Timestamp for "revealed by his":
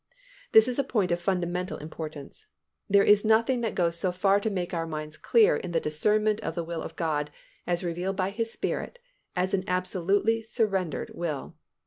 7.83-8.51